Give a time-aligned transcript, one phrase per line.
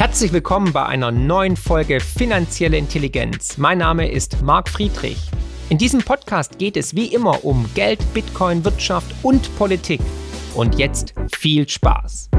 [0.00, 3.58] Herzlich willkommen bei einer neuen Folge Finanzielle Intelligenz.
[3.58, 5.18] Mein Name ist Marc Friedrich.
[5.68, 10.00] In diesem Podcast geht es wie immer um Geld, Bitcoin, Wirtschaft und Politik.
[10.54, 12.30] Und jetzt viel Spaß.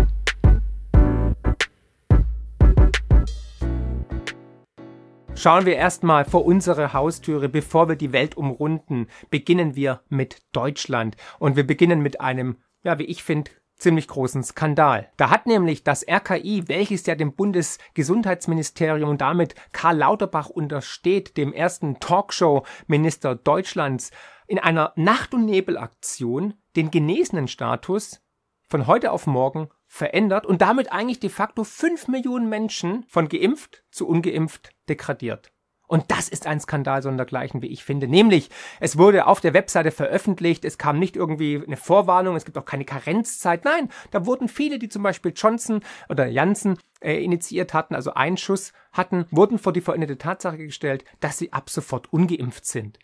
[5.36, 9.06] Schauen wir erstmal vor unsere Haustüre, bevor wir die Welt umrunden.
[9.30, 11.16] Beginnen wir mit Deutschland.
[11.38, 15.10] Und wir beginnen mit einem, ja, wie ich finde, ziemlich großen Skandal.
[15.18, 21.52] Da hat nämlich das RKI, welches ja dem Bundesgesundheitsministerium und damit Karl Lauterbach untersteht, dem
[21.52, 24.12] ersten Talkshow-Minister Deutschlands,
[24.48, 28.22] in einer Nacht- und Nebelaktion den genesenen Status
[28.68, 33.84] von heute auf morgen verändert und damit eigentlich de facto fünf Millionen Menschen von geimpft
[33.92, 35.51] zu ungeimpft degradiert.
[35.92, 38.08] Und das ist ein Skandal sondergleichen, wie ich finde.
[38.08, 42.58] Nämlich, es wurde auf der Webseite veröffentlicht, es kam nicht irgendwie eine Vorwarnung, es gibt
[42.58, 43.66] auch keine Karenzzeit.
[43.66, 48.72] Nein, da wurden viele, die zum Beispiel Johnson oder Janssen äh, initiiert hatten, also Einschuss
[48.94, 52.98] hatten, wurden vor die veränderte Tatsache gestellt, dass sie ab sofort ungeimpft sind.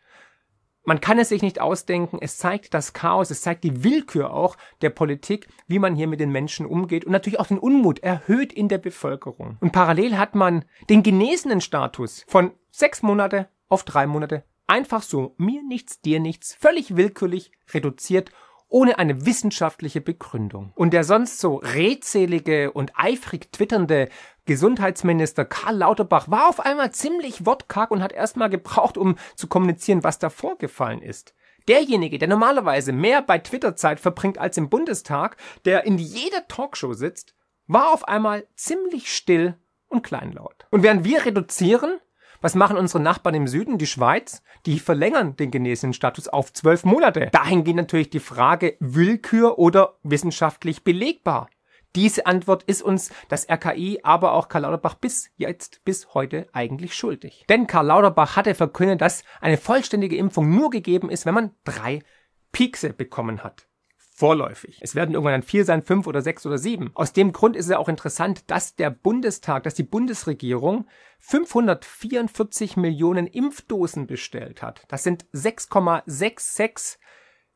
[0.85, 2.19] Man kann es sich nicht ausdenken.
[2.21, 6.21] Es zeigt das Chaos, es zeigt die Willkür auch der Politik, wie man hier mit
[6.21, 9.57] den Menschen umgeht und natürlich auch den Unmut erhöht in der Bevölkerung.
[9.59, 15.33] Und parallel hat man den genesenen Status von sechs Monate auf drei Monate einfach so
[15.37, 18.31] mir nichts, dir nichts, völlig willkürlich reduziert
[18.69, 20.73] ohne eine wissenschaftliche Begründung.
[20.75, 24.09] Und der sonst so redselige und eifrig twitternde
[24.45, 30.03] Gesundheitsminister Karl Lauterbach war auf einmal ziemlich wortkarg und hat erstmal gebraucht, um zu kommunizieren,
[30.03, 31.33] was da vorgefallen ist.
[31.69, 37.35] Derjenige, der normalerweise mehr bei Twitter-Zeit verbringt als im Bundestag, der in jeder Talkshow sitzt,
[37.67, 39.55] war auf einmal ziemlich still
[39.87, 40.65] und kleinlaut.
[40.71, 41.99] Und während wir reduzieren,
[42.41, 44.41] was machen unsere Nachbarn im Süden, die Schweiz?
[44.65, 47.29] Die verlängern den genesenen Status auf zwölf Monate.
[47.31, 51.49] Dahin geht natürlich die Frage Willkür oder wissenschaftlich belegbar.
[51.95, 56.93] Diese Antwort ist uns das RKI, aber auch Karl Lauterbach bis jetzt, bis heute eigentlich
[56.93, 57.45] schuldig.
[57.49, 62.03] Denn Karl Lauterbach hatte verkündet, dass eine vollständige Impfung nur gegeben ist, wenn man drei
[62.51, 63.67] Piekse bekommen hat
[64.17, 64.79] vorläufig.
[64.81, 66.89] Es werden irgendwann dann vier sein, fünf oder sechs oder sieben.
[66.95, 70.87] Aus dem Grund ist es ja auch interessant, dass der Bundestag, dass die Bundesregierung
[71.19, 74.81] 544 Millionen Impfdosen bestellt hat.
[74.87, 76.97] Das sind 6,66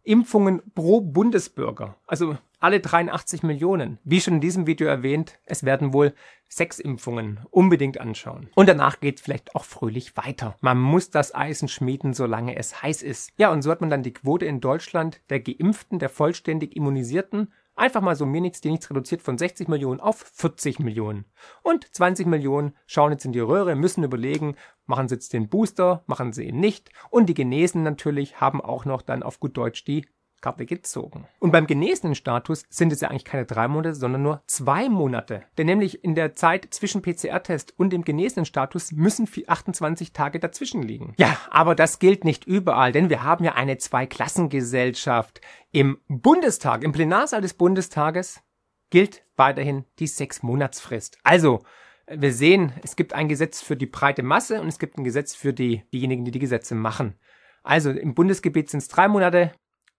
[0.04, 1.98] Impfungen pro Bundesbürger.
[2.06, 3.98] Also alle 83 Millionen.
[4.04, 6.14] Wie schon in diesem Video erwähnt, es werden wohl
[6.53, 8.50] sechs Impfungen unbedingt anschauen.
[8.56, 10.56] Und danach geht es vielleicht auch fröhlich weiter.
[10.62, 13.31] Man muss das Eisen schmieden, solange es heiß ist.
[13.38, 17.51] Ja, und so hat man dann die Quote in Deutschland der Geimpften, der vollständig Immunisierten
[17.75, 21.25] Einfach mal so mir nichts, dir nichts reduziert von 60 Millionen auf 40 Millionen.
[21.63, 26.03] Und 20 Millionen schauen jetzt in die Röhre, müssen überlegen, machen sie jetzt den Booster,
[26.06, 26.91] machen sie ihn nicht.
[27.09, 30.06] Und die Genesen natürlich haben auch noch dann auf gut Deutsch die
[30.41, 31.28] Karte gezogen.
[31.40, 35.44] Und beim genesenen Status sind es ja eigentlich keine drei Monate, sondern nur zwei Monate.
[35.57, 40.81] Denn nämlich in der Zeit zwischen PCR-Test und dem genesenen Status müssen 28 Tage dazwischen
[40.84, 41.13] liegen.
[41.18, 45.41] Ja, aber das gilt nicht überall, denn wir haben ja eine Zweiklassengesellschaft.
[45.72, 48.41] Im Bundestag, im Plenarsaal des Bundestages
[48.90, 51.18] gilt weiterhin die Sechs-Monatsfrist.
[51.24, 51.63] Also,
[52.07, 55.34] wir sehen, es gibt ein Gesetz für die breite Masse und es gibt ein Gesetz
[55.34, 57.16] für die, diejenigen, die die Gesetze machen.
[57.63, 59.51] Also im Bundesgebiet sind es drei Monate,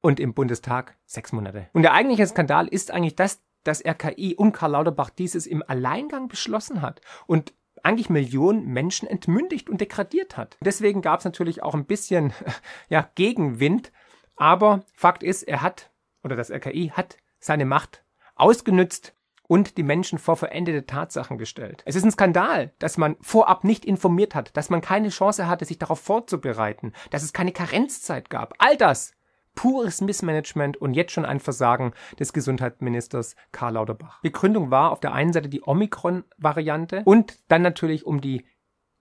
[0.03, 1.69] und im Bundestag sechs Monate.
[1.73, 6.29] Und der eigentliche Skandal ist eigentlich, dass das RKI und Karl Lauterbach dieses im Alleingang
[6.29, 10.57] beschlossen hat und eigentlich Millionen Menschen entmündigt und degradiert hat.
[10.61, 12.33] Deswegen gab es natürlich auch ein bisschen
[12.89, 13.93] ja, Gegenwind,
[14.37, 15.91] aber Fakt ist, er hat,
[16.23, 19.15] oder das RKI hat seine Macht ausgenützt
[19.47, 21.83] und die Menschen vor verendete Tatsachen gestellt.
[21.85, 25.65] Es ist ein Skandal, dass man vorab nicht informiert hat, dass man keine Chance hatte,
[25.65, 28.55] sich darauf vorzubereiten, dass es keine Karenzzeit gab.
[28.59, 29.13] All das
[29.55, 34.21] pures Missmanagement und jetzt schon ein Versagen des Gesundheitsministers Karl Lauterbach.
[34.23, 38.45] Begründung war auf der einen Seite die Omikron-Variante und dann natürlich um die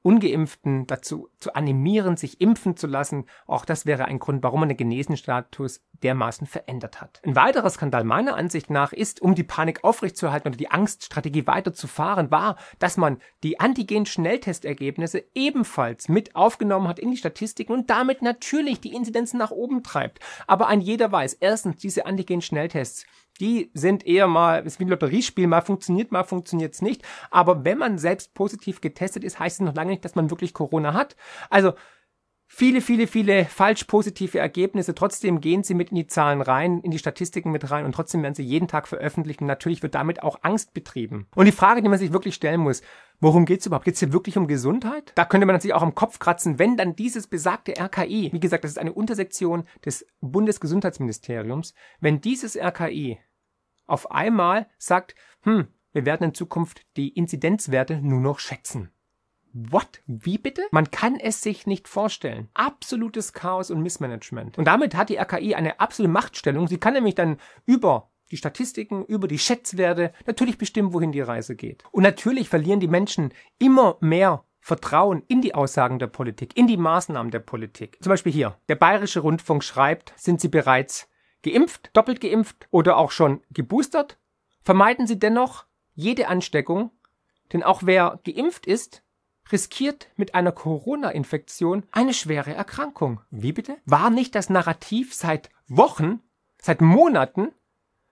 [0.03, 3.25] Ungeimpften dazu zu animieren, sich impfen zu lassen.
[3.48, 7.21] Auch das wäre ein Grund, warum man den Genesenstatus dermaßen verändert hat.
[7.24, 12.31] Ein weiterer Skandal meiner Ansicht nach ist, um die Panik aufrechtzuerhalten oder die Angststrategie weiterzufahren,
[12.31, 18.80] war, dass man die Antigen-Schnelltestergebnisse ebenfalls mit aufgenommen hat in die Statistiken und damit natürlich
[18.80, 20.19] die Inzidenzen nach oben treibt.
[20.47, 23.06] Aber ein jeder weiß, erstens, diese Antigen-Schnelltests
[23.42, 27.04] die sind eher mal, ist wie ein Lotteriespiel, mal funktioniert, mal funktioniert es nicht.
[27.32, 30.54] Aber wenn man selbst positiv getestet ist, heißt es noch lange nicht, dass man wirklich
[30.54, 31.16] Corona hat.
[31.50, 31.74] Also
[32.54, 34.94] viele, viele, viele falsch positive Ergebnisse.
[34.94, 38.22] Trotzdem gehen sie mit in die Zahlen rein, in die Statistiken mit rein und trotzdem
[38.24, 41.28] werden sie jeden Tag veröffentlicht und natürlich wird damit auch Angst betrieben.
[41.34, 42.82] Und die Frage, die man sich wirklich stellen muss,
[43.22, 43.86] worum geht's überhaupt?
[43.86, 45.14] Geht's hier wirklich um Gesundheit?
[45.16, 48.66] Da könnte man natürlich auch am Kopf kratzen, wenn dann dieses besagte RKI, wie gesagt,
[48.66, 53.18] das ist eine Untersektion des Bundesgesundheitsministeriums, wenn dieses RKI
[53.92, 58.92] auf einmal sagt, hm, wir werden in Zukunft die Inzidenzwerte nur noch schätzen.
[59.54, 60.02] What?
[60.06, 60.62] Wie bitte?
[60.72, 62.48] Man kann es sich nicht vorstellen.
[62.54, 64.58] Absolutes Chaos und Missmanagement.
[64.58, 66.68] Und damit hat die RKI eine absolute Machtstellung.
[66.68, 71.58] Sie kann nämlich dann über die Statistiken, über die Schätzwerte natürlich bestimmen, wohin die Reise
[71.58, 71.84] geht.
[71.92, 76.78] Und natürlich verlieren die Menschen immer mehr Vertrauen in die Aussagen der Politik, in die
[76.78, 77.98] Maßnahmen der Politik.
[78.02, 78.58] Zum Beispiel hier.
[78.70, 81.10] Der Bayerische Rundfunk schreibt, sind Sie bereits
[81.44, 84.18] geimpft, doppelt geimpft oder auch schon geboostert?
[84.64, 86.92] Vermeiden Sie dennoch jede Ansteckung,
[87.54, 89.04] denn auch wer geimpft ist,
[89.52, 93.22] riskiert mit einer Corona-Infektion eine schwere Erkrankung.
[93.30, 93.78] Wie bitte?
[93.86, 96.22] War nicht das Narrativ seit Wochen,
[96.62, 97.52] seit Monaten,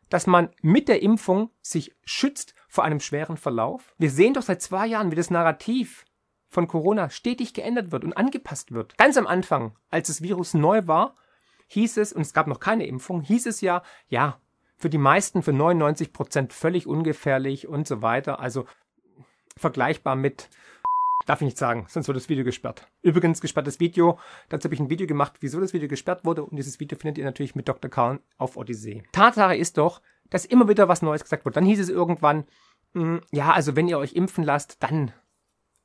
[0.10, 3.94] dass man mit der Impfung sich schützt vor einem schweren Verlauf?
[3.98, 6.06] Wir sehen doch seit zwei Jahren, wie das Narrativ
[6.50, 8.98] von Corona stetig geändert wird und angepasst wird.
[8.98, 11.16] Ganz am Anfang, als das Virus neu war,
[11.69, 14.39] hieß es, und es gab noch keine Impfung, hieß es ja, ja,
[14.77, 18.39] für die meisten, für 99 Prozent völlig ungefährlich und so weiter.
[18.39, 18.66] Also
[19.57, 20.50] vergleichbar mit
[21.25, 22.88] Darf ich nicht sagen, sonst wird das Video gesperrt.
[23.04, 24.18] Übrigens, gesperrtes Video.
[24.48, 26.44] Dazu habe ich ein Video gemacht, wieso das Video gesperrt wurde.
[26.44, 27.92] Und dieses Video findet ihr natürlich mit Dr.
[27.92, 29.04] Karl auf Odyssee.
[29.12, 30.01] Tatsache ist doch,
[30.31, 31.56] dass immer wieder was Neues gesagt wird.
[31.56, 32.45] Dann hieß es irgendwann,
[32.94, 35.12] mh, hm, ja, also wenn ihr euch impfen lasst, dann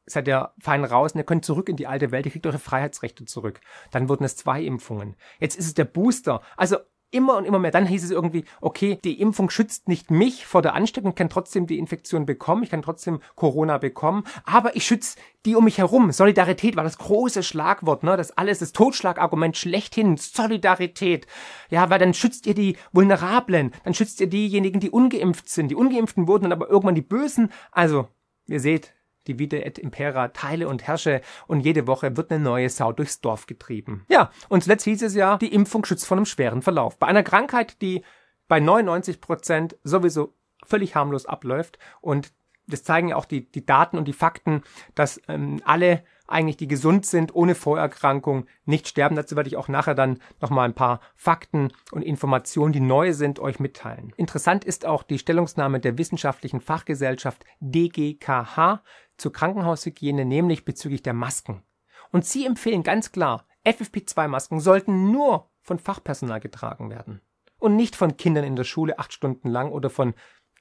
[0.07, 2.59] seid ihr fein raus und ihr könnt zurück in die alte Welt, ihr kriegt eure
[2.59, 3.61] Freiheitsrechte zurück.
[3.91, 5.17] Dann wurden es zwei Impfungen.
[5.41, 6.41] Jetzt ist es der Booster.
[6.57, 6.77] Also
[7.15, 7.71] immer und immer mehr.
[7.71, 11.29] Dann hieß es irgendwie, okay, die Impfung schützt nicht mich vor der Ansteckung, ich kann
[11.29, 15.17] trotzdem die Infektion bekommen, ich kann trotzdem Corona bekommen, aber ich schütze
[15.47, 16.11] die um mich herum.
[16.11, 18.17] Solidarität war das große Schlagwort, ne?
[18.17, 20.17] Das alles, das Totschlagargument schlechthin.
[20.17, 21.27] Solidarität.
[21.71, 25.69] Ja, weil dann schützt ihr die Vulnerablen, dann schützt ihr diejenigen, die ungeimpft sind.
[25.69, 27.53] Die Ungeimpften wurden dann aber irgendwann die Bösen.
[27.71, 28.09] Also,
[28.47, 28.95] ihr seht,
[29.27, 33.47] Divide et Impera, teile und herrsche und jede Woche wird eine neue Sau durchs Dorf
[33.47, 34.05] getrieben.
[34.09, 36.99] Ja, und zuletzt hieß es ja, die Impfung schützt vor einem schweren Verlauf.
[36.99, 38.03] Bei einer Krankheit, die
[38.49, 40.35] bei 99 Prozent sowieso
[40.65, 42.33] völlig harmlos abläuft und
[42.67, 44.63] das zeigen ja auch die, die Daten und die Fakten,
[44.95, 49.17] dass ähm, alle eigentlich, die gesund sind, ohne Vorerkrankung, nicht sterben.
[49.17, 53.39] Dazu werde ich auch nachher dann nochmal ein paar Fakten und Informationen, die neu sind,
[53.39, 54.13] euch mitteilen.
[54.17, 58.83] Interessant ist auch die Stellungnahme der wissenschaftlichen Fachgesellschaft DGKH
[59.17, 61.63] zur Krankenhaushygiene, nämlich bezüglich der Masken.
[62.11, 67.21] Und sie empfehlen ganz klar, FFP2-Masken sollten nur von Fachpersonal getragen werden.
[67.59, 70.15] Und nicht von Kindern in der Schule acht Stunden lang oder von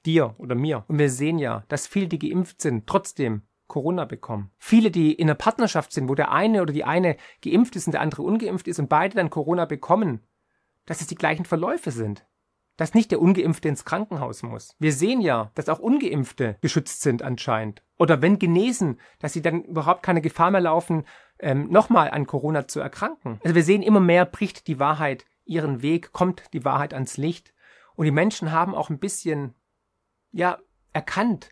[0.06, 0.86] dir oder mir.
[0.88, 3.44] Und wir sehen ja, dass viele, die geimpft sind, trotzdem
[3.74, 4.52] Corona bekommen.
[4.60, 7.94] Viele, die in einer Partnerschaft sind, wo der eine oder die eine geimpft ist und
[7.94, 10.20] der andere ungeimpft ist und beide dann Corona bekommen,
[10.86, 12.24] dass es die gleichen Verläufe sind.
[12.78, 14.76] Dass nicht der Ungeimpfte ins Krankenhaus muss.
[14.78, 17.82] Wir sehen ja, dass auch Ungeimpfte geschützt sind anscheinend.
[17.98, 21.06] Oder wenn genesen, dass sie dann überhaupt keine Gefahr mehr laufen,
[21.40, 23.40] ähm, nochmal an Corona zu erkranken.
[23.44, 27.56] Also wir sehen immer mehr, bricht die Wahrheit ihren Weg, kommt die Wahrheit ans Licht.
[27.96, 29.56] Und die Menschen haben auch ein bisschen
[30.32, 30.60] ja
[30.92, 31.50] erkannt,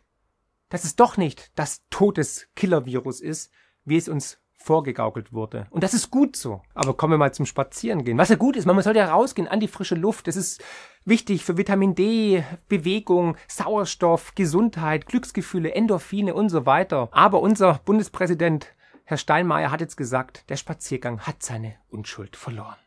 [0.71, 3.51] dass es doch nicht das Todeskiller-Virus ist,
[3.85, 5.68] wie es uns vorgegaukelt wurde.
[5.69, 6.62] Und das ist gut so.
[6.73, 8.18] Aber kommen wir mal zum Spazierengehen.
[8.18, 10.27] Was ja gut ist, man soll ja rausgehen an die frische Luft.
[10.27, 10.63] Das ist
[11.03, 17.09] wichtig für Vitamin D, Bewegung, Sauerstoff, Gesundheit, Glücksgefühle, Endorphine und so weiter.
[17.12, 18.68] Aber unser Bundespräsident
[19.03, 22.78] Herr Steinmeier hat jetzt gesagt, der Spaziergang hat seine Unschuld verloren.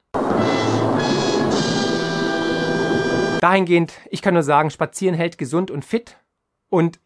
[3.40, 6.16] Dahingehend, ich kann nur sagen, Spazieren hält gesund und fit.
[6.70, 6.98] Und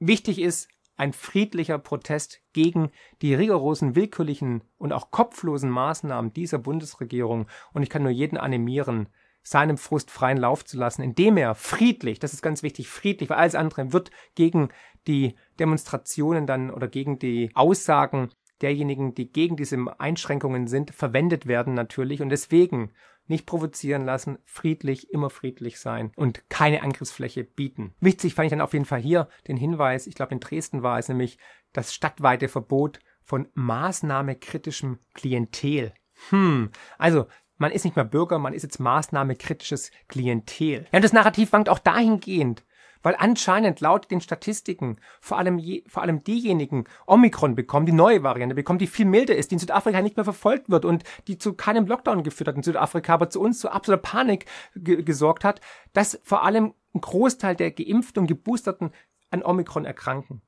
[0.00, 2.90] wichtig ist ein friedlicher Protest gegen
[3.22, 7.46] die rigorosen, willkürlichen und auch kopflosen Maßnahmen dieser Bundesregierung.
[7.72, 9.08] Und ich kann nur jeden animieren,
[9.42, 13.38] seinem Frust freien Lauf zu lassen, indem er friedlich, das ist ganz wichtig, friedlich, weil
[13.38, 14.68] alles andere wird gegen
[15.06, 18.28] die Demonstrationen dann oder gegen die Aussagen
[18.60, 22.20] derjenigen, die gegen diese Einschränkungen sind, verwendet werden natürlich.
[22.20, 22.92] Und deswegen
[23.26, 27.94] nicht provozieren lassen, friedlich, immer friedlich sein und keine Angriffsfläche bieten.
[28.00, 30.98] Wichtig fand ich dann auf jeden Fall hier den Hinweis, ich glaube in Dresden war
[30.98, 31.38] es nämlich
[31.72, 35.94] das stadtweite Verbot von maßnahmekritischem Klientel.
[36.30, 40.86] Hm, also man ist nicht mehr Bürger, man ist jetzt maßnahmekritisches Klientel.
[40.90, 42.64] Ja, und das Narrativ wankt auch dahingehend,
[43.02, 48.22] weil anscheinend laut den Statistiken vor allem, je, vor allem diejenigen Omikron bekommen, die neue
[48.22, 51.38] Variante bekommen, die viel milder ist, die in Südafrika nicht mehr verfolgt wird und die
[51.38, 55.60] zu keinem Lockdown geführt hat in Südafrika, aber zu uns zu absoluter Panik gesorgt hat,
[55.92, 58.90] dass vor allem ein Großteil der Geimpften und Geboosterten
[59.30, 60.42] an Omikron erkranken.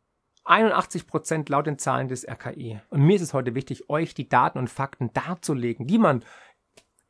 [0.44, 2.80] 81 Prozent laut den Zahlen des RKI.
[2.90, 6.24] Und mir ist es heute wichtig, euch die Daten und Fakten darzulegen, die man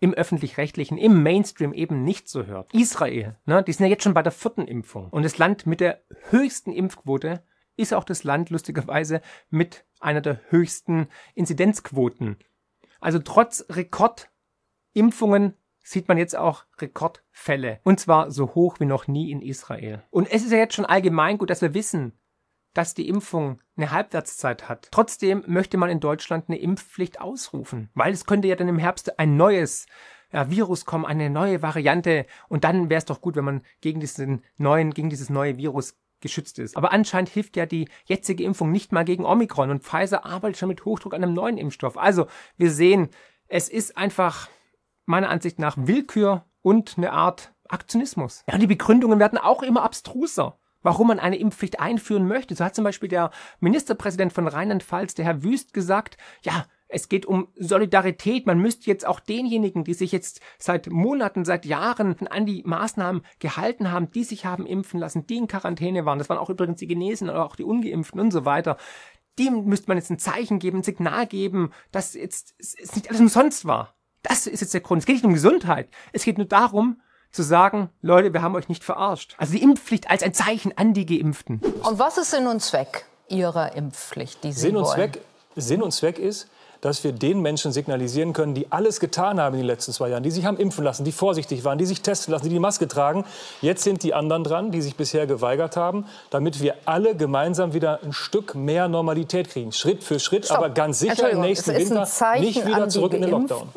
[0.02, 2.74] im öffentlich-rechtlichen, im Mainstream eben nicht so hört.
[2.74, 5.08] Israel, ne, die sind ja jetzt schon bei der vierten Impfung.
[5.10, 7.44] Und das Land mit der höchsten Impfquote
[7.76, 11.06] ist auch das Land lustigerweise mit einer der höchsten
[11.36, 12.36] Inzidenzquoten.
[13.00, 15.54] Also trotz Rekordimpfungen
[15.84, 17.78] sieht man jetzt auch Rekordfälle.
[17.84, 20.02] Und zwar so hoch wie noch nie in Israel.
[20.10, 22.12] Und es ist ja jetzt schon allgemein gut, dass wir wissen,
[22.74, 24.88] dass die Impfung eine Halbwertszeit hat.
[24.90, 29.18] Trotzdem möchte man in Deutschland eine Impfpflicht ausrufen, weil es könnte ja dann im Herbst
[29.18, 29.86] ein neues
[30.32, 34.00] ja, Virus kommen, eine neue Variante und dann wäre es doch gut, wenn man gegen
[34.00, 36.76] diesen neuen, gegen dieses neue Virus geschützt ist.
[36.76, 40.68] Aber anscheinend hilft ja die jetzige Impfung nicht mal gegen Omikron und Pfizer arbeitet schon
[40.68, 41.98] mit Hochdruck an einem neuen Impfstoff.
[41.98, 42.26] Also
[42.56, 43.10] wir sehen,
[43.48, 44.48] es ist einfach
[45.04, 48.44] meiner Ansicht nach Willkür und eine Art Aktionismus.
[48.46, 52.54] Ja, und die Begründungen werden auch immer abstruser warum man eine Impfpflicht einführen möchte.
[52.54, 57.24] So hat zum Beispiel der Ministerpräsident von Rheinland-Pfalz, der Herr Wüst, gesagt, ja, es geht
[57.24, 58.46] um Solidarität.
[58.46, 63.22] Man müsste jetzt auch denjenigen, die sich jetzt seit Monaten, seit Jahren an die Maßnahmen
[63.38, 66.78] gehalten haben, die sich haben impfen lassen, die in Quarantäne waren, das waren auch übrigens
[66.78, 68.76] die Genesen oder auch die Ungeimpften und so weiter,
[69.38, 73.20] dem müsste man jetzt ein Zeichen geben, ein Signal geben, dass jetzt es nicht alles
[73.20, 73.96] umsonst war.
[74.22, 75.00] Das ist jetzt der Grund.
[75.00, 75.88] Es geht nicht um Gesundheit.
[76.12, 77.00] Es geht nur darum,
[77.32, 79.34] zu sagen, Leute, wir haben euch nicht verarscht.
[79.38, 81.60] Also die Impfpflicht als ein Zeichen an die Geimpften.
[81.82, 84.94] Und was ist Sinn und Zweck Ihrer Impfpflicht, die Sie Sinn und wollen?
[84.94, 85.20] Zweck,
[85.56, 86.48] Sinn und Zweck ist,
[86.82, 90.24] dass wir den Menschen signalisieren können, die alles getan haben in den letzten zwei Jahren,
[90.24, 92.88] die sich haben impfen lassen, die vorsichtig waren, die sich testen lassen, die die Maske
[92.88, 93.24] tragen.
[93.60, 98.00] Jetzt sind die anderen dran, die sich bisher geweigert haben, damit wir alle gemeinsam wieder
[98.02, 99.70] ein Stück mehr Normalität kriegen.
[99.70, 100.58] Schritt für Schritt, Stopp.
[100.58, 102.08] aber ganz sicher im nächsten Winter
[102.40, 103.68] nicht wieder zurück in den Lockdown.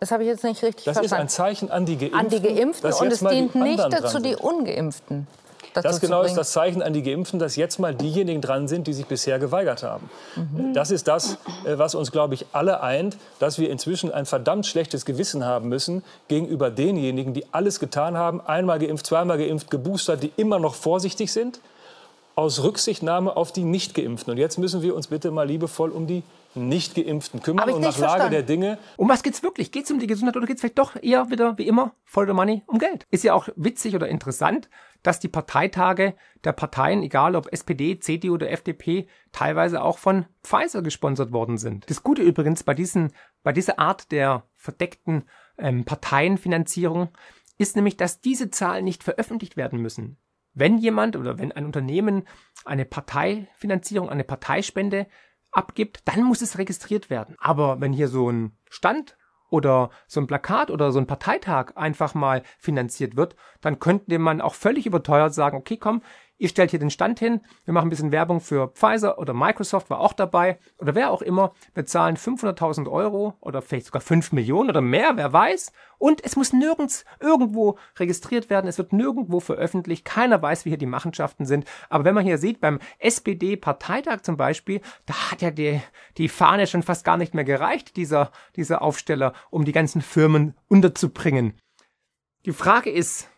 [0.00, 1.26] Das habe ich jetzt nicht richtig das verstanden.
[1.26, 2.18] Das ist ein Zeichen an die Geimpften.
[2.18, 5.26] An die Geimpften und es dient nicht dazu, die Ungeimpften.
[5.74, 8.92] Das genau ist das Zeichen an die Geimpften, dass jetzt mal diejenigen dran sind, die
[8.92, 10.10] sich bisher geweigert haben.
[10.34, 10.72] Mhm.
[10.74, 14.66] Das ist das, äh, was uns, glaube ich, alle eint, dass wir inzwischen ein verdammt
[14.66, 20.22] schlechtes Gewissen haben müssen gegenüber denjenigen, die alles getan haben, einmal geimpft, zweimal geimpft, geboostert,
[20.22, 21.60] die immer noch vorsichtig sind,
[22.34, 24.32] aus Rücksichtnahme auf die Nicht-Geimpften.
[24.32, 26.22] Und jetzt müssen wir uns bitte mal liebevoll um die
[26.54, 28.78] nicht geimpften kümmern und nach Lage der Dinge.
[28.96, 29.72] Um was geht's wirklich?
[29.72, 32.62] Geht's um die Gesundheit oder geht's vielleicht doch eher wieder wie immer voll the money
[32.66, 33.06] um Geld?
[33.10, 34.68] Ist ja auch witzig oder interessant,
[35.02, 36.14] dass die Parteitage
[36.44, 41.88] der Parteien, egal ob SPD, CDU oder FDP, teilweise auch von Pfizer gesponsert worden sind.
[41.88, 45.24] Das Gute übrigens bei diesen, bei dieser Art der verdeckten
[45.58, 47.08] ähm, Parteienfinanzierung
[47.58, 50.18] ist nämlich, dass diese Zahlen nicht veröffentlicht werden müssen.
[50.52, 52.26] Wenn jemand oder wenn ein Unternehmen
[52.64, 55.06] eine Parteifinanzierung, eine Parteispende
[55.52, 57.36] abgibt, dann muss es registriert werden.
[57.38, 59.16] Aber wenn hier so ein Stand
[59.50, 64.40] oder so ein Plakat oder so ein Parteitag einfach mal finanziert wird, dann könnte man
[64.40, 66.02] auch völlig überteuert sagen, okay, komm,
[66.40, 69.90] ihr stellt hier den Stand hin, wir machen ein bisschen Werbung für Pfizer oder Microsoft
[69.90, 74.32] war auch dabei oder wer auch immer, wir zahlen 500.000 Euro oder vielleicht sogar 5
[74.32, 75.72] Millionen oder mehr, wer weiß.
[75.98, 80.78] Und es muss nirgends irgendwo registriert werden, es wird nirgendwo veröffentlicht, keiner weiß, wie hier
[80.78, 81.66] die Machenschaften sind.
[81.90, 85.82] Aber wenn man hier sieht, beim SPD-Parteitag zum Beispiel, da hat ja die,
[86.16, 90.54] die Fahne schon fast gar nicht mehr gereicht, dieser, dieser Aufsteller, um die ganzen Firmen
[90.68, 91.52] unterzubringen.
[92.46, 93.28] Die Frage ist,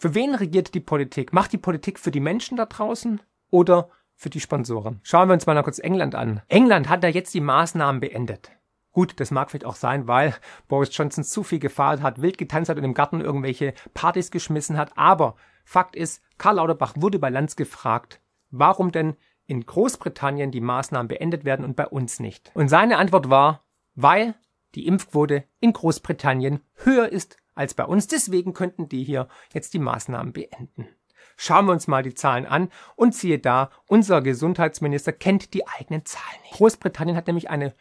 [0.00, 1.34] für wen regiert die Politik?
[1.34, 4.98] Macht die Politik für die Menschen da draußen oder für die Sponsoren?
[5.02, 6.40] Schauen wir uns mal noch kurz England an.
[6.48, 8.50] England hat da jetzt die Maßnahmen beendet.
[8.92, 10.34] Gut, das mag vielleicht auch sein, weil
[10.68, 14.78] Boris Johnson zu viel gefahren hat, wild getanzt hat und im Garten irgendwelche Partys geschmissen
[14.78, 14.96] hat.
[14.96, 19.16] Aber Fakt ist, Karl Lauterbach wurde bei Lanz gefragt, warum denn
[19.46, 22.50] in Großbritannien die Maßnahmen beendet werden und bei uns nicht.
[22.54, 23.64] Und seine Antwort war,
[23.96, 24.34] weil
[24.74, 28.08] die Impfquote in Großbritannien höher ist als bei uns.
[28.08, 30.88] Deswegen könnten die hier jetzt die Maßnahmen beenden.
[31.36, 36.04] Schauen wir uns mal die Zahlen an und siehe da, unser Gesundheitsminister kennt die eigenen
[36.04, 36.54] Zahlen nicht.
[36.54, 37.74] Großbritannien hat nämlich eine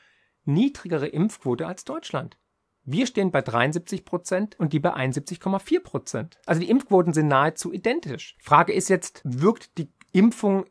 [0.46, 2.38] niedrigere Impfquote als Deutschland.
[2.84, 6.40] Wir stehen bei 73 Prozent und die bei 71,4 Prozent.
[6.46, 8.36] Also die Impfquoten sind nahezu identisch.
[8.40, 10.66] Frage ist jetzt, wirkt die Impfung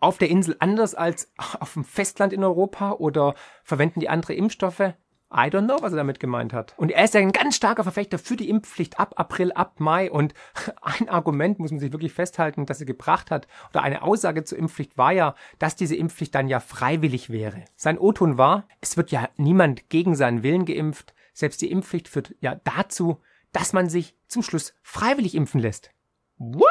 [0.00, 3.34] auf der Insel anders als auf dem Festland in Europa oder
[3.64, 4.94] verwenden die andere Impfstoffe?
[5.30, 6.74] I don't know, was er damit gemeint hat.
[6.78, 10.10] Und er ist ja ein ganz starker Verfechter für die Impfpflicht ab April, ab Mai.
[10.10, 10.32] Und
[10.82, 14.58] ein Argument muss man sich wirklich festhalten, dass er gebracht hat, oder eine Aussage zur
[14.58, 17.64] Impfpflicht war ja, dass diese Impfpflicht dann ja freiwillig wäre.
[17.76, 21.14] Sein O-Ton war, es wird ja niemand gegen seinen Willen geimpft.
[21.34, 23.20] Selbst die Impfpflicht führt ja dazu,
[23.52, 25.90] dass man sich zum Schluss freiwillig impfen lässt.
[26.38, 26.68] What?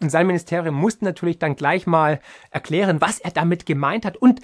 [0.00, 4.40] Und sein Ministerium musste natürlich dann gleich mal erklären, was er damit gemeint hat und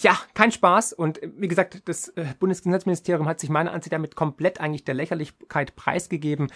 [0.00, 0.92] ja, kein Spaß.
[0.92, 4.94] Und äh, wie gesagt, das äh, Bundesgesundheitsministerium hat sich meiner Ansicht damit komplett eigentlich der
[4.94, 6.48] Lächerlichkeit preisgegeben.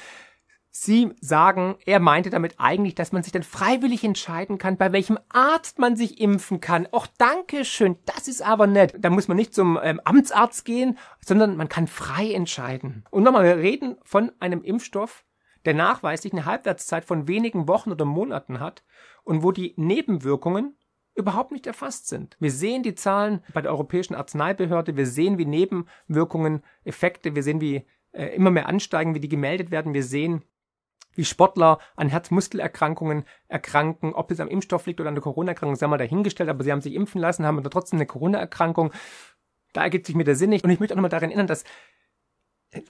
[0.70, 5.18] Sie sagen, er meinte damit eigentlich, dass man sich dann freiwillig entscheiden kann, bei welchem
[5.30, 6.86] Arzt man sich impfen kann.
[6.92, 8.94] Och, danke schön, das ist aber nett.
[8.98, 13.04] Da muss man nicht zum ähm, Amtsarzt gehen, sondern man kann frei entscheiden.
[13.10, 15.24] Und nochmal, wir reden von einem Impfstoff,
[15.64, 18.84] der nachweislich eine Halbwertszeit von wenigen Wochen oder Monaten hat
[19.24, 20.76] und wo die Nebenwirkungen
[21.18, 22.36] überhaupt nicht erfasst sind.
[22.38, 27.60] Wir sehen die Zahlen bei der Europäischen Arzneibehörde, wir sehen, wie Nebenwirkungen, Effekte, wir sehen,
[27.60, 29.94] wie äh, immer mehr ansteigen, wie die gemeldet werden.
[29.94, 30.44] Wir sehen,
[31.14, 35.88] wie Sportler an Herzmuskelerkrankungen erkranken, ob es am Impfstoff liegt oder an der Corona-Erkrankung, sei
[35.88, 38.92] mal dahingestellt, aber sie haben sich impfen lassen, haben aber trotzdem eine Corona-Erkrankung.
[39.72, 40.64] Da ergibt sich mir der Sinn nicht.
[40.64, 41.64] Und ich möchte auch nochmal daran erinnern, dass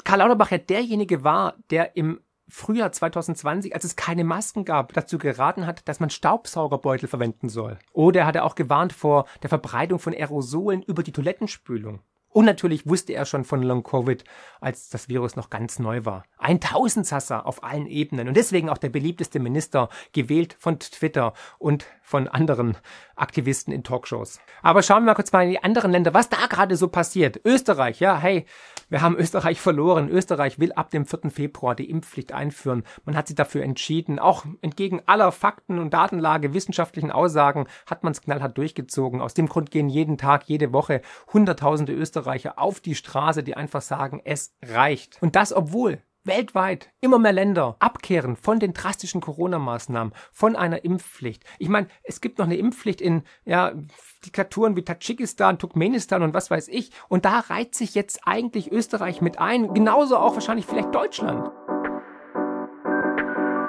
[0.04, 5.18] Karl Lauterbach ja derjenige war, der im Frühjahr 2020, als es keine Masken gab, dazu
[5.18, 7.78] geraten hat, dass man Staubsaugerbeutel verwenden soll.
[7.92, 12.00] Oder er hatte auch gewarnt vor der Verbreitung von Aerosolen über die Toilettenspülung.
[12.30, 14.22] Und natürlich wusste er schon von Long Covid,
[14.60, 16.24] als das Virus noch ganz neu war.
[16.36, 21.86] Ein Tausendsasser auf allen Ebenen und deswegen auch der beliebteste Minister, gewählt von Twitter und
[22.02, 22.76] von anderen
[23.16, 24.40] Aktivisten in Talkshows.
[24.62, 27.40] Aber schauen wir mal kurz mal in die anderen Länder, was da gerade so passiert.
[27.44, 28.44] Österreich, ja, hey,
[28.88, 30.09] wir haben Österreich verloren.
[30.09, 31.30] Österreich will ab dem 4.
[31.30, 32.85] Februar die Impfpflicht einführen.
[33.04, 34.18] Man hat sich dafür entschieden.
[34.18, 39.21] Auch entgegen aller Fakten und Datenlage, wissenschaftlichen Aussagen hat man es knallhart durchgezogen.
[39.21, 41.02] Aus dem Grund gehen jeden Tag, jede Woche
[41.33, 45.18] Hunderttausende Österreicher auf die Straße, die einfach sagen, es reicht.
[45.21, 51.44] Und das, obwohl weltweit immer mehr Länder abkehren von den drastischen Corona-Maßnahmen, von einer Impfpflicht.
[51.58, 53.72] Ich meine, es gibt noch eine Impfpflicht in ja,
[54.25, 56.90] Diktaturen wie Tadschikistan, Turkmenistan und was weiß ich.
[57.08, 59.75] Und da reiht sich jetzt eigentlich Österreich mit ein.
[59.75, 61.50] Genauso auch wahrscheinlich vielleicht Deutschland.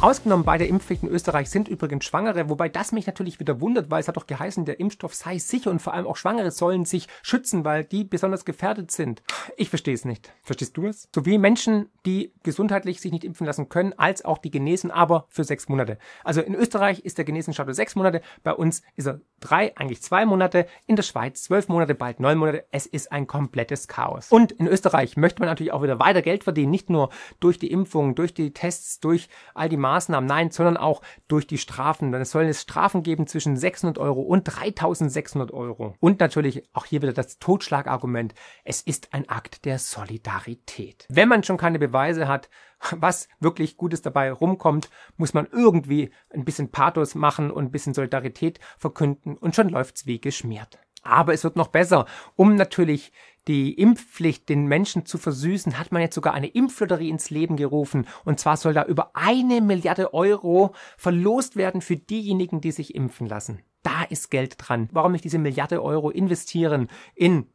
[0.00, 3.90] Ausgenommen bei der Impfpflicht in Österreich sind übrigens Schwangere, wobei das mich natürlich wieder wundert,
[3.90, 6.84] weil es hat doch geheißen, der Impfstoff sei sicher und vor allem auch Schwangere sollen
[6.84, 9.24] sich schützen, weil die besonders gefährdet sind.
[9.56, 10.32] Ich verstehe es nicht.
[10.44, 11.08] Verstehst du es?
[11.12, 15.42] Sowie Menschen, die gesundheitlich sich nicht impfen lassen können, als auch die genesen, aber für
[15.42, 15.98] sechs Monate.
[16.22, 20.24] Also in Österreich ist der Genesenstatus sechs Monate, bei uns ist er drei, eigentlich zwei
[20.26, 22.64] Monate, in der Schweiz zwölf Monate, bald neun Monate.
[22.70, 24.30] Es ist ein komplettes Chaos.
[24.30, 27.72] Und in Österreich möchte man natürlich auch wieder weiter Geld verdienen, nicht nur durch die
[27.72, 32.12] Impfung, durch die Tests, durch all die Maßnahmen, nein, sondern auch durch die Strafen.
[32.12, 35.94] Dann sollen es Strafen geben zwischen 600 Euro und 3600 Euro.
[35.98, 38.34] Und natürlich auch hier wieder das Totschlagargument.
[38.64, 41.06] Es ist ein Akt der Solidarität.
[41.08, 42.50] Wenn man schon keine Beweise hat,
[42.90, 47.94] was wirklich Gutes dabei rumkommt, muss man irgendwie ein bisschen Pathos machen und ein bisschen
[47.94, 50.78] Solidarität verkünden und schon läuft's wie geschmiert.
[51.02, 52.04] Aber es wird noch besser.
[52.36, 53.12] Um natürlich
[53.48, 58.06] die Impfpflicht den Menschen zu versüßen, hat man jetzt sogar eine Impflotterie ins Leben gerufen.
[58.24, 63.26] Und zwar soll da über eine Milliarde Euro verlost werden für diejenigen, die sich impfen
[63.26, 63.60] lassen.
[63.82, 64.88] Da ist Geld dran.
[64.92, 67.46] Warum nicht diese Milliarde Euro investieren in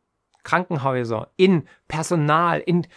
[0.43, 2.88] Krankenhäuser, in Personal, in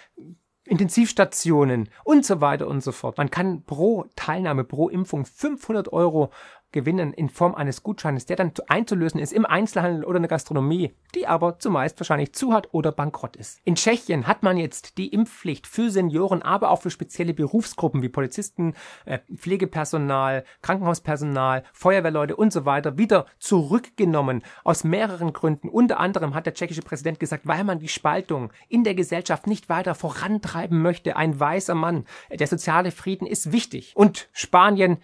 [0.67, 3.19] Intensivstationen und so weiter und so fort.
[3.19, 6.31] Man kann pro Teilnahme, pro Impfung 500 Euro
[6.77, 10.95] gewinnen in Form eines Gutscheines, der dann einzulösen ist im Einzelhandel oder in der Gastronomie,
[11.15, 13.61] die aber zumeist wahrscheinlich zu hat oder bankrott ist.
[13.65, 18.11] In Tschechien hat man jetzt die Impfpflicht für Senioren, aber auch für spezielle Berufsgruppen wie
[18.11, 18.75] Polizisten,
[19.07, 24.43] äh, Pflegepersonal, Krankenhauspersonal, Feuerwehrleute und so weiter wieder zurückgenommen.
[24.63, 25.71] Aus mehreren Gründen.
[25.71, 29.71] Unter anderem hat der tschechische Präsident gesagt, weil man die Spaltung in der Gesellschaft nicht
[29.71, 31.17] weiter vorantreiben möchte.
[31.17, 32.05] Ein weißer Mann.
[32.31, 33.95] Der soziale Frieden ist wichtig.
[33.97, 34.99] Und Spanien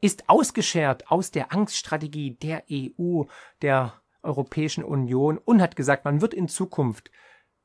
[0.00, 3.24] ist ausgeschert aus der Angststrategie der EU,
[3.62, 7.10] der Europäischen Union und hat gesagt, man wird in Zukunft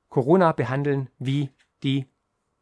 [0.09, 1.49] Corona behandeln wie
[1.83, 2.07] die,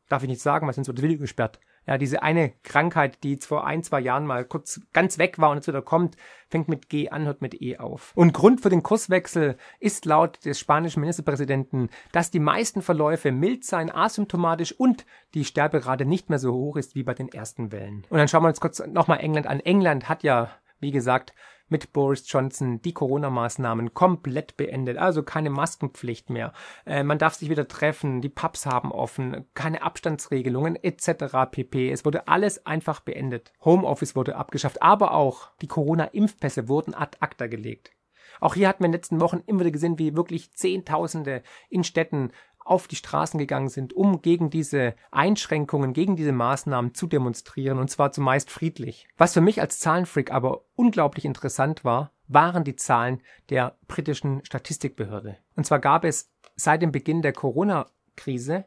[0.09, 3.47] darf ich nicht sagen, was sind so Video gesperrt, ja, diese eine Krankheit, die jetzt
[3.47, 6.15] vor ein, zwei Jahren mal kurz ganz weg war und jetzt wieder kommt,
[6.47, 8.11] fängt mit G an, hört mit E auf.
[8.15, 13.65] Und Grund für den Kurswechsel ist laut des spanischen Ministerpräsidenten, dass die meisten Verläufe mild
[13.65, 18.05] seien, asymptomatisch und die Sterberate nicht mehr so hoch ist wie bei den ersten Wellen.
[18.09, 19.59] Und dann schauen wir uns kurz nochmal England an.
[19.59, 21.33] England hat ja, wie gesagt,
[21.71, 24.97] mit Boris Johnson die Corona-Maßnahmen komplett beendet.
[24.97, 26.53] Also keine Maskenpflicht mehr.
[26.85, 31.49] Äh, man darf sich wieder treffen, die Pubs haben offen, keine Abstandsregelungen etc.
[31.51, 31.91] pp.
[31.91, 33.53] Es wurde alles einfach beendet.
[33.63, 37.91] Homeoffice wurde abgeschafft, aber auch die Corona-Impfpässe wurden ad acta gelegt.
[38.39, 41.83] Auch hier hat man in den letzten Wochen immer wieder gesehen, wie wirklich Zehntausende in
[41.83, 42.31] Städten
[42.65, 47.89] auf die Straßen gegangen sind, um gegen diese Einschränkungen, gegen diese Maßnahmen zu demonstrieren, und
[47.89, 49.07] zwar zumeist friedlich.
[49.17, 55.37] Was für mich als Zahlenfreak aber unglaublich interessant war, waren die Zahlen der britischen Statistikbehörde.
[55.55, 58.65] Und zwar gab es seit dem Beginn der Corona-Krise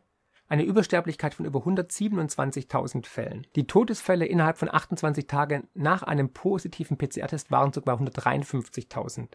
[0.48, 3.46] eine Übersterblichkeit von über 127.000 Fällen.
[3.57, 9.28] Die Todesfälle innerhalb von 28 Tagen nach einem positiven PCR-Test waren sogar 153.000.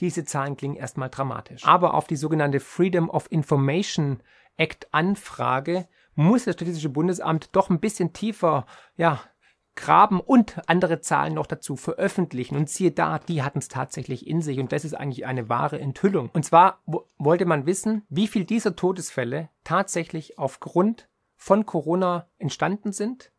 [0.00, 1.64] Diese Zahlen klingen erstmal dramatisch.
[1.66, 4.22] Aber auf die sogenannte Freedom of Information
[4.56, 9.20] Act Anfrage muss das Statistische Bundesamt doch ein bisschen tiefer, ja,
[9.76, 12.56] graben und andere Zahlen noch dazu veröffentlichen.
[12.56, 14.58] Und siehe da, die hatten es tatsächlich in sich.
[14.58, 16.30] Und das ist eigentlich eine wahre Enthüllung.
[16.32, 16.82] Und zwar
[17.16, 23.32] wollte man wissen, wie viel dieser Todesfälle tatsächlich aufgrund von Corona entstanden sind,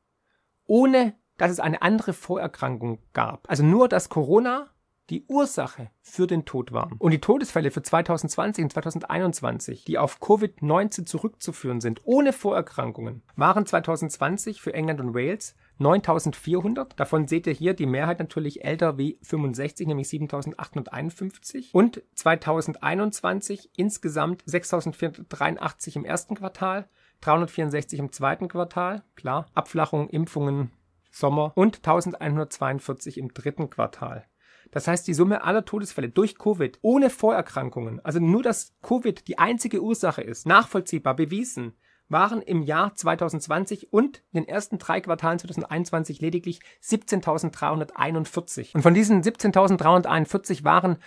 [0.65, 3.49] ohne dass es eine andere Vorerkrankung gab.
[3.49, 4.69] Also nur, dass Corona
[5.11, 6.95] die Ursache für den Tod waren.
[6.97, 13.65] Und die Todesfälle für 2020 und 2021, die auf Covid-19 zurückzuführen sind, ohne Vorerkrankungen, waren
[13.65, 16.97] 2020 für England und Wales 9400.
[16.97, 21.73] Davon seht ihr hier die Mehrheit natürlich älter wie 65, nämlich 7851.
[21.73, 26.87] Und 2021 insgesamt 6483 im ersten Quartal,
[27.19, 30.71] 364 im zweiten Quartal, klar, Abflachung, Impfungen,
[31.11, 34.25] Sommer und 1142 im dritten Quartal.
[34.71, 39.37] Das heißt, die Summe aller Todesfälle durch Covid ohne Vorerkrankungen, also nur dass Covid die
[39.37, 41.73] einzige Ursache ist, nachvollziehbar bewiesen,
[42.11, 48.75] waren im Jahr 2020 und in den ersten drei Quartalen 2021 lediglich 17.341.
[48.75, 50.97] Und von diesen 17.341 waren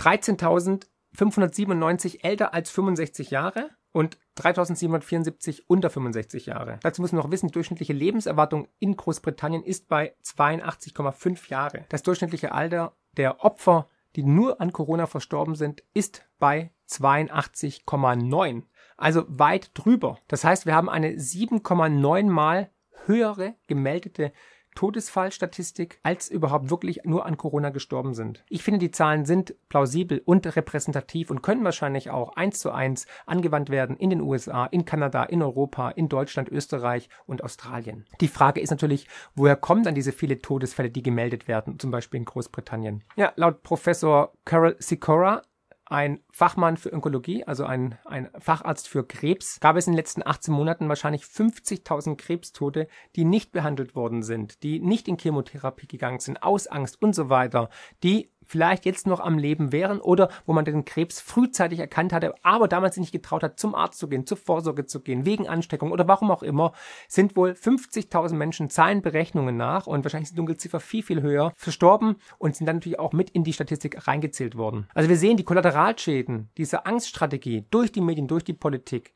[0.00, 6.78] 13.597 älter als 65 Jahre und 3774 unter 65 Jahre.
[6.82, 11.84] Dazu muss man noch wissen, die durchschnittliche Lebenserwartung in Großbritannien ist bei 82,5 Jahre.
[11.88, 18.62] Das durchschnittliche Alter der Opfer, die nur an Corona verstorben sind, ist bei 82,9.
[18.96, 20.18] Also weit drüber.
[20.28, 22.70] Das heißt, wir haben eine 7,9 mal
[23.06, 24.32] höhere gemeldete
[24.78, 28.44] Todesfallstatistik, als überhaupt wirklich nur an Corona gestorben sind.
[28.48, 33.08] Ich finde, die Zahlen sind plausibel und repräsentativ und können wahrscheinlich auch eins zu eins
[33.26, 38.06] angewandt werden in den USA, in Kanada, in Europa, in Deutschland, Österreich und Australien.
[38.20, 42.18] Die Frage ist natürlich, woher kommen dann diese viele Todesfälle, die gemeldet werden, zum Beispiel
[42.18, 43.02] in Großbritannien?
[43.16, 45.42] Ja, laut Professor Carol Sikora
[45.90, 50.26] ein Fachmann für Onkologie, also ein, ein Facharzt für Krebs, gab es in den letzten
[50.26, 56.20] 18 Monaten wahrscheinlich 50.000 Krebstote, die nicht behandelt worden sind, die nicht in Chemotherapie gegangen
[56.20, 57.70] sind, aus Angst und so weiter,
[58.02, 62.34] die vielleicht jetzt noch am Leben wären oder wo man den Krebs frühzeitig erkannt hatte,
[62.42, 65.92] aber damals nicht getraut hat, zum Arzt zu gehen, zur Vorsorge zu gehen, wegen Ansteckung
[65.92, 66.72] oder warum auch immer,
[67.06, 71.52] sind wohl 50.000 Menschen zahlen Berechnungen nach und wahrscheinlich ist die Dunkelziffer viel, viel höher,
[71.56, 74.88] verstorben und sind dann natürlich auch mit in die Statistik reingezählt worden.
[74.94, 79.14] Also wir sehen die Kollateralschäden dieser Angststrategie durch die Medien, durch die Politik,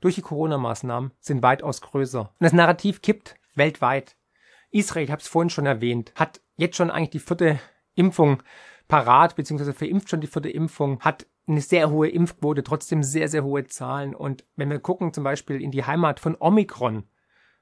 [0.00, 2.20] durch die Corona-Maßnahmen sind weitaus größer.
[2.20, 4.16] Und das Narrativ kippt weltweit.
[4.70, 7.58] Israel, ich habe es vorhin schon erwähnt, hat jetzt schon eigentlich die vierte
[7.96, 8.42] Impfung
[8.88, 13.44] parat, beziehungsweise verimpft schon die vierte Impfung, hat eine sehr hohe Impfquote, trotzdem sehr, sehr
[13.44, 14.14] hohe Zahlen.
[14.14, 17.04] Und wenn wir gucken zum Beispiel in die Heimat von Omikron,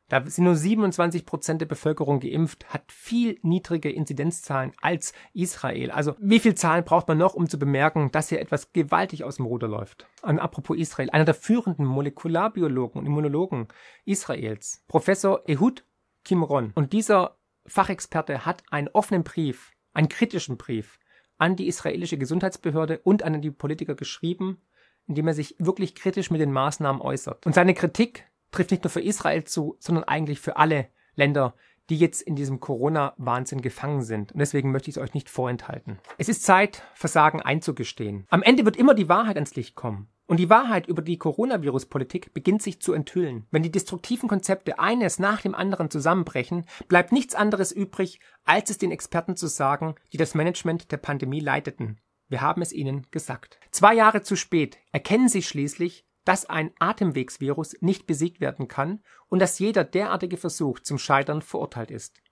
[0.08, 5.90] da sind nur 27 Prozent der Bevölkerung geimpft, hat viel niedrige Inzidenzzahlen als Israel.
[5.90, 9.36] Also wie viel Zahlen braucht man noch, um zu bemerken, dass hier etwas gewaltig aus
[9.36, 10.06] dem Ruder läuft?
[10.20, 13.68] Und apropos Israel, einer der führenden Molekularbiologen und Immunologen
[14.04, 15.86] Israels, Professor Ehud
[16.22, 16.72] Kimron.
[16.74, 20.98] Und dieser Fachexperte hat einen offenen Brief einen kritischen Brief
[21.38, 24.60] an die israelische Gesundheitsbehörde und an die Politiker geschrieben,
[25.06, 27.46] in dem er sich wirklich kritisch mit den Maßnahmen äußert.
[27.46, 31.54] Und seine Kritik trifft nicht nur für Israel zu, sondern eigentlich für alle Länder,
[31.90, 34.32] die jetzt in diesem Corona-Wahnsinn gefangen sind.
[34.32, 35.98] Und deswegen möchte ich es euch nicht vorenthalten.
[36.16, 38.26] Es ist Zeit, Versagen einzugestehen.
[38.30, 40.08] Am Ende wird immer die Wahrheit ans Licht kommen.
[40.26, 43.46] Und die Wahrheit über die Coronavirus-Politik beginnt sich zu enthüllen.
[43.50, 48.78] Wenn die destruktiven Konzepte eines nach dem anderen zusammenbrechen, bleibt nichts anderes übrig, als es
[48.78, 52.00] den Experten zu sagen, die das Management der Pandemie leiteten.
[52.28, 53.58] Wir haben es ihnen gesagt.
[53.70, 59.40] Zwei Jahre zu spät erkennen sie schließlich, dass ein Atemwegsvirus nicht besiegt werden kann und
[59.40, 62.22] dass jeder derartige Versuch zum Scheitern verurteilt ist.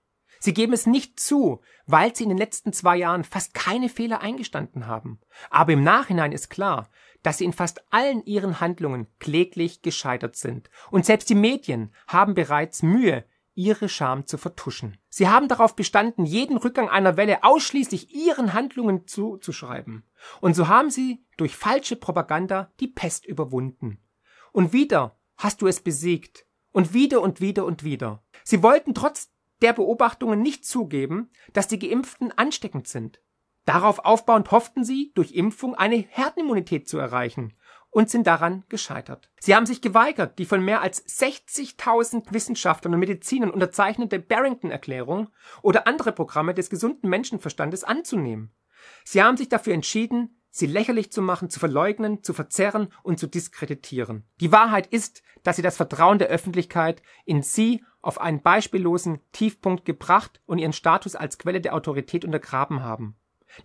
[0.40, 4.22] Sie geben es nicht zu, weil sie in den letzten zwei Jahren fast keine Fehler
[4.22, 5.20] eingestanden haben.
[5.50, 6.90] Aber im Nachhinein ist klar,
[7.22, 10.70] dass sie in fast allen ihren Handlungen kläglich gescheitert sind.
[10.90, 14.96] Und selbst die Medien haben bereits Mühe, ihre Scham zu vertuschen.
[15.08, 20.04] Sie haben darauf bestanden, jeden Rückgang einer Welle ausschließlich ihren Handlungen zuzuschreiben.
[20.40, 23.98] Und so haben sie durch falsche Propaganda die Pest überwunden.
[24.52, 26.46] Und wieder hast du es besiegt.
[26.74, 28.24] Und wieder und wieder und wieder.
[28.44, 29.30] Sie wollten trotz
[29.60, 33.20] der Beobachtungen nicht zugeben, dass die Geimpften ansteckend sind.
[33.64, 37.54] Darauf aufbauend hofften sie, durch Impfung eine Herdenimmunität zu erreichen
[37.90, 39.30] und sind daran gescheitert.
[39.38, 45.28] Sie haben sich geweigert, die von mehr als 60.000 Wissenschaftlern und Medizinern unterzeichnete Barrington-Erklärung
[45.60, 48.52] oder andere Programme des gesunden Menschenverstandes anzunehmen.
[49.04, 53.26] Sie haben sich dafür entschieden, sie lächerlich zu machen, zu verleugnen, zu verzerren und zu
[53.26, 54.26] diskreditieren.
[54.40, 59.84] Die Wahrheit ist, dass sie das Vertrauen der Öffentlichkeit in sie auf einen beispiellosen Tiefpunkt
[59.84, 63.16] gebracht und ihren Status als Quelle der Autorität untergraben haben.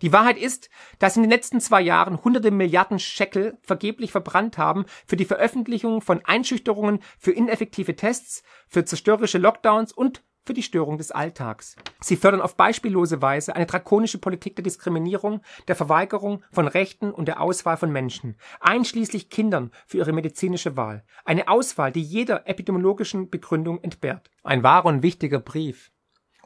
[0.02, 4.84] Die Wahrheit ist, dass in den letzten zwei Jahren hunderte Milliarden Scheckel vergeblich verbrannt haben
[5.06, 10.96] für die Veröffentlichung von Einschüchterungen, für ineffektive Tests, für zerstörerische Lockdowns und für die Störung
[10.96, 11.76] des Alltags.
[12.00, 17.26] Sie fördern auf beispiellose Weise eine drakonische Politik der Diskriminierung, der Verweigerung von Rechten und
[17.26, 21.04] der Auswahl von Menschen, einschließlich Kindern für ihre medizinische Wahl.
[21.26, 24.30] Eine Auswahl, die jeder epidemiologischen Begründung entbehrt.
[24.42, 25.92] Ein wahrer und wichtiger Brief.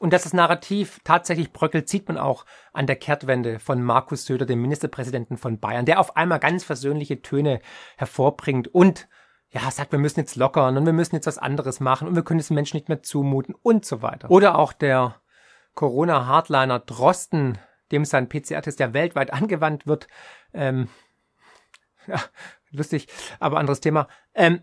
[0.03, 4.47] Und dass das Narrativ tatsächlich bröckelt, sieht man auch an der Kehrtwende von Markus Söder,
[4.47, 7.61] dem Ministerpräsidenten von Bayern, der auf einmal ganz versöhnliche Töne
[7.97, 9.09] hervorbringt und
[9.51, 12.25] ja, sagt, wir müssen jetzt lockern und wir müssen jetzt was anderes machen und wir
[12.25, 14.29] können es den Menschen nicht mehr zumuten und so weiter.
[14.29, 15.21] Oder auch der
[15.77, 17.59] Corona-Hardliner Drosten,
[17.93, 20.09] dem sein PCR-Test ja weltweit angewandt wird.
[20.53, 20.89] Ähm,
[22.09, 22.21] ja,
[22.73, 23.07] lustig,
[23.39, 24.09] aber anderes Thema.
[24.35, 24.63] Ähm,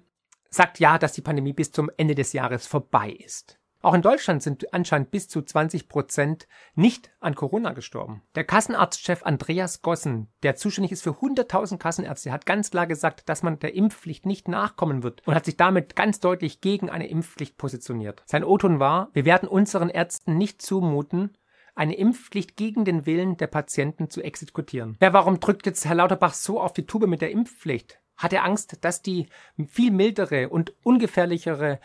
[0.49, 3.58] sagt ja, dass die Pandemie bis zum Ende des Jahres vorbei ist.
[3.81, 8.21] Auch in Deutschland sind anscheinend bis zu 20 Prozent nicht an Corona gestorben.
[8.35, 13.41] Der Kassenarztchef Andreas Gossen, der zuständig ist für 100.000 Kassenärzte, hat ganz klar gesagt, dass
[13.41, 17.57] man der Impfpflicht nicht nachkommen wird und hat sich damit ganz deutlich gegen eine Impfpflicht
[17.57, 18.21] positioniert.
[18.25, 21.37] Sein O-Ton war, wir werden unseren Ärzten nicht zumuten,
[21.73, 24.97] eine Impfpflicht gegen den Willen der Patienten zu exekutieren.
[25.01, 28.01] Ja, warum drückt jetzt Herr Lauterbach so auf die Tube mit der Impfpflicht?
[28.17, 29.27] Hat er Angst, dass die
[29.69, 31.79] viel mildere und ungefährlichere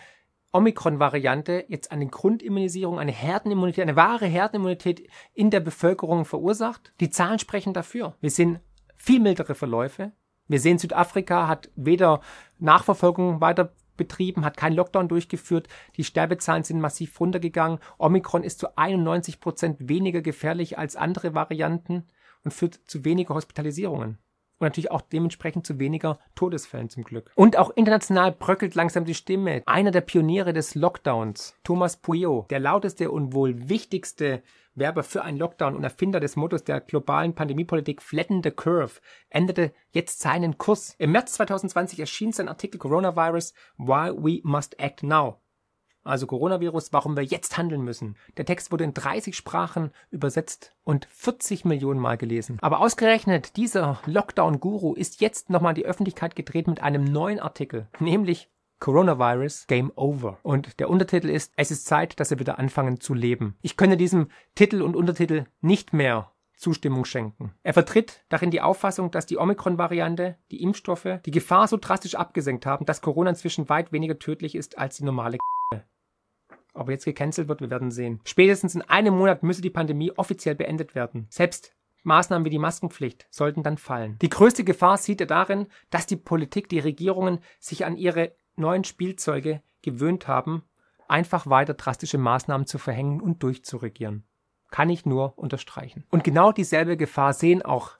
[0.54, 6.92] Omikron-Variante jetzt eine Grundimmunisierung, eine Herdenimmunität, eine wahre Herdenimmunität in der Bevölkerung verursacht.
[7.00, 8.14] Die Zahlen sprechen dafür.
[8.20, 8.60] Wir sehen
[8.96, 10.12] viel mildere Verläufe.
[10.46, 12.20] Wir sehen, Südafrika hat weder
[12.60, 15.66] Nachverfolgung weiter betrieben, hat keinen Lockdown durchgeführt.
[15.96, 17.80] Die Sterbezahlen sind massiv runtergegangen.
[17.98, 22.06] Omikron ist zu 91 Prozent weniger gefährlich als andere Varianten
[22.44, 24.18] und führt zu weniger Hospitalisierungen
[24.58, 27.30] und natürlich auch dementsprechend zu weniger Todesfällen zum Glück.
[27.34, 29.62] Und auch international bröckelt langsam die Stimme.
[29.66, 34.42] Einer der Pioniere des Lockdowns, Thomas Puyo, der lauteste und wohl wichtigste
[34.76, 39.72] Werber für einen Lockdown und Erfinder des Mottos der globalen Pandemiepolitik Flatten the Curve, änderte
[39.90, 40.96] jetzt seinen Kurs.
[40.98, 45.38] Im März 2020 erschien sein Artikel Coronavirus Why We Must Act Now
[46.04, 48.16] also Coronavirus, warum wir jetzt handeln müssen.
[48.36, 52.58] Der Text wurde in 30 Sprachen übersetzt und 40 Millionen Mal gelesen.
[52.60, 57.88] Aber ausgerechnet dieser Lockdown-Guru ist jetzt nochmal in die Öffentlichkeit gedreht mit einem neuen Artikel,
[57.98, 60.38] nämlich Coronavirus Game Over.
[60.42, 63.56] Und der Untertitel ist, es ist Zeit, dass wir wieder anfangen zu leben.
[63.62, 67.52] Ich könne diesem Titel und Untertitel nicht mehr Zustimmung schenken.
[67.62, 72.66] Er vertritt darin die Auffassung, dass die Omikron-Variante, die Impfstoffe, die Gefahr so drastisch abgesenkt
[72.66, 75.38] haben, dass Corona inzwischen weit weniger tödlich ist als die normale
[76.74, 78.20] ob jetzt gecancelt wird, wir werden sehen.
[78.24, 81.26] Spätestens in einem Monat müsse die Pandemie offiziell beendet werden.
[81.30, 84.18] Selbst Maßnahmen wie die Maskenpflicht sollten dann fallen.
[84.20, 88.84] Die größte Gefahr sieht er darin, dass die Politik, die Regierungen sich an ihre neuen
[88.84, 90.62] Spielzeuge gewöhnt haben,
[91.08, 94.24] einfach weiter drastische Maßnahmen zu verhängen und durchzuregieren.
[94.70, 96.04] Kann ich nur unterstreichen.
[96.10, 97.92] Und genau dieselbe Gefahr sehen auch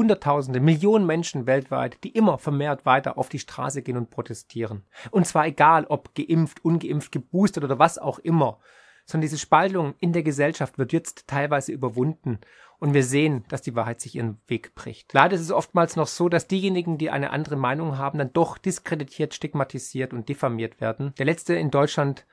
[0.00, 4.82] Hunderttausende, Millionen Menschen weltweit, die immer vermehrt weiter auf die Straße gehen und protestieren.
[5.10, 8.60] Und zwar egal, ob geimpft, ungeimpft, geboostert oder was auch immer.
[9.04, 12.38] Sondern diese Spaltung in der Gesellschaft wird jetzt teilweise überwunden.
[12.78, 15.12] Und wir sehen, dass die Wahrheit sich ihren Weg bricht.
[15.12, 18.56] Leider ist es oftmals noch so, dass diejenigen, die eine andere Meinung haben, dann doch
[18.56, 21.12] diskreditiert, stigmatisiert und diffamiert werden.
[21.18, 22.24] Der letzte in Deutschland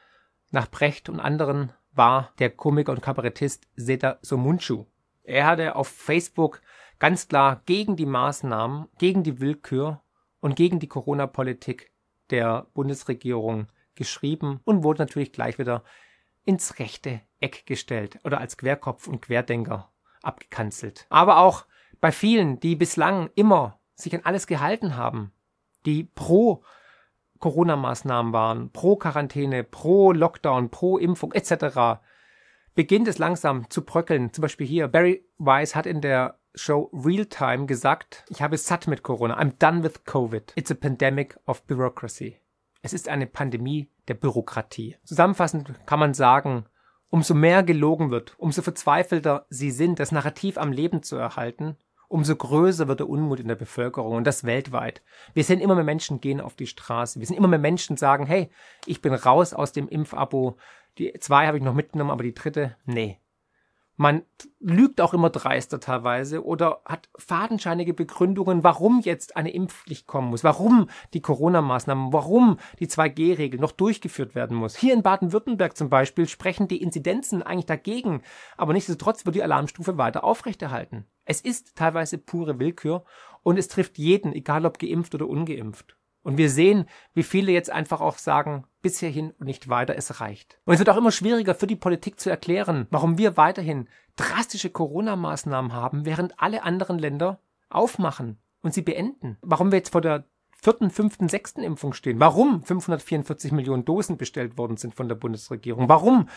[0.52, 4.86] nach Brecht und anderen war der Komiker und Kabarettist Seta Somunchu.
[5.24, 6.62] Er hatte auf Facebook
[7.00, 10.02] ganz klar gegen die Maßnahmen, gegen die Willkür
[10.40, 11.92] und gegen die Corona-Politik
[12.30, 15.84] der Bundesregierung geschrieben und wurde natürlich gleich wieder
[16.46, 21.06] ins rechte Eck gestellt oder als Querkopf und Querdenker abgekanzelt.
[21.10, 21.66] Aber auch
[22.00, 25.32] bei vielen, die bislang immer sich an alles gehalten haben,
[25.86, 26.64] die pro
[27.40, 32.00] Corona-Maßnahmen waren, pro Quarantäne, pro Lockdown, pro Impfung etc.,
[32.76, 34.32] beginnt es langsam zu bröckeln.
[34.34, 39.04] Zum Beispiel hier, Barry Weiss hat in der Show Realtime gesagt, ich habe satt mit
[39.04, 39.40] Corona.
[39.40, 40.54] I'm done with COVID.
[40.56, 42.38] It's a pandemic of bureaucracy.
[42.82, 44.96] Es ist eine Pandemie der Bürokratie.
[45.04, 46.66] Zusammenfassend kann man sagen,
[47.10, 52.36] umso mehr gelogen wird, umso verzweifelter sie sind, das Narrativ am Leben zu erhalten, umso
[52.36, 55.04] größer wird der Unmut in der Bevölkerung und das weltweit.
[55.34, 57.20] Wir sehen immer mehr Menschen gehen auf die Straße.
[57.20, 58.50] Wir sehen immer mehr Menschen sagen, hey,
[58.86, 60.58] ich bin raus aus dem Impfabo.
[60.98, 63.20] Die zwei habe ich noch mitgenommen, aber die dritte, nee.
[64.00, 64.22] Man
[64.60, 70.44] lügt auch immer dreister teilweise oder hat fadenscheinige Begründungen, warum jetzt eine Impfpflicht kommen muss,
[70.44, 74.76] warum die Corona-Maßnahmen, warum die 2G-Regel noch durchgeführt werden muss.
[74.76, 78.22] Hier in Baden-Württemberg zum Beispiel sprechen die Inzidenzen eigentlich dagegen,
[78.56, 81.08] aber nichtsdestotrotz wird die Alarmstufe weiter aufrechterhalten.
[81.26, 83.04] Es ist teilweise pure Willkür
[83.42, 85.97] und es trifft jeden, egal ob geimpft oder ungeimpft.
[86.28, 90.20] Und wir sehen, wie viele jetzt einfach auch sagen, bis hierhin und nicht weiter, es
[90.20, 90.60] reicht.
[90.66, 93.88] Und es wird auch immer schwieriger für die Politik zu erklären, warum wir weiterhin
[94.18, 99.38] drastische Corona-Maßnahmen haben, während alle anderen Länder aufmachen und sie beenden.
[99.40, 102.20] Warum wir jetzt vor der vierten, fünften, sechsten Impfung stehen.
[102.20, 105.88] Warum 544 Millionen Dosen bestellt worden sind von der Bundesregierung.
[105.88, 106.28] Warum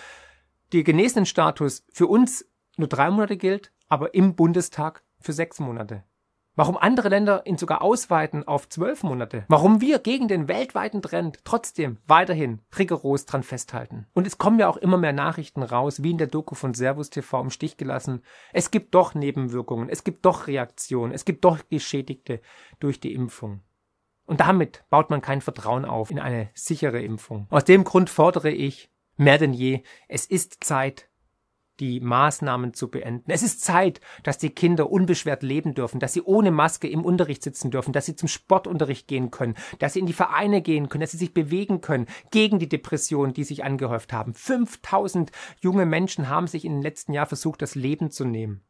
[0.72, 6.04] der Genesenenstatus für uns nur drei Monate gilt, aber im Bundestag für sechs Monate.
[6.56, 9.44] Warum andere Länder ihn sogar ausweiten auf zwölf Monate.
[9.48, 14.06] Warum wir gegen den weltweiten Trend trotzdem weiterhin rigoros dran festhalten.
[14.12, 17.10] Und es kommen ja auch immer mehr Nachrichten raus, wie in der Doku von Servus
[17.10, 18.22] TV im Stich gelassen.
[18.52, 22.40] Es gibt doch Nebenwirkungen, es gibt doch Reaktionen, es gibt doch Geschädigte
[22.80, 23.62] durch die Impfung.
[24.26, 27.46] Und damit baut man kein Vertrauen auf in eine sichere Impfung.
[27.50, 31.09] Aus dem Grund fordere ich mehr denn je, es ist Zeit,
[31.80, 33.30] die Maßnahmen zu beenden.
[33.30, 37.42] Es ist Zeit, dass die Kinder unbeschwert leben dürfen, dass sie ohne Maske im Unterricht
[37.42, 41.00] sitzen dürfen, dass sie zum Sportunterricht gehen können, dass sie in die Vereine gehen können,
[41.00, 44.34] dass sie sich bewegen können gegen die Depressionen, die sich angehäuft haben.
[44.34, 48.62] 5000 junge Menschen haben sich in den letzten Jahren versucht, das Leben zu nehmen.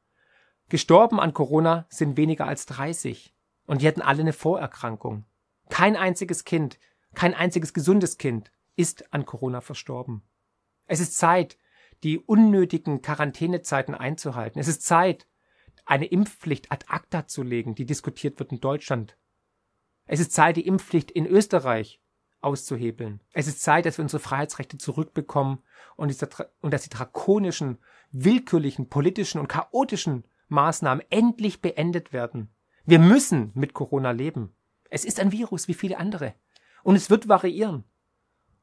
[0.69, 3.35] Gestorben an Corona sind weniger als 30.
[3.67, 5.25] Und die hatten alle eine Vorerkrankung.
[5.69, 6.79] Kein einziges Kind,
[7.15, 10.23] kein einziges gesundes Kind ist an Corona verstorben.
[10.87, 11.57] Es ist Zeit,
[12.03, 14.59] die unnötigen Quarantänezeiten einzuhalten.
[14.59, 15.27] Es ist Zeit,
[15.85, 19.17] eine Impfpflicht ad acta zu legen, die diskutiert wird in Deutschland.
[20.07, 22.01] Es ist Zeit, die Impfpflicht in Österreich
[22.41, 23.21] auszuhebeln.
[23.33, 25.59] Es ist Zeit, dass wir unsere Freiheitsrechte zurückbekommen
[25.97, 26.17] und,
[26.61, 27.79] und dass die drakonischen,
[28.11, 32.51] willkürlichen, politischen und chaotischen Maßnahmen endlich beendet werden.
[32.85, 34.55] Wir müssen mit Corona leben.
[34.89, 36.35] Es ist ein Virus wie viele andere.
[36.83, 37.85] Und es wird variieren.